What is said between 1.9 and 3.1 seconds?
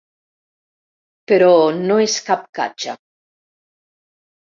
és cap catxa.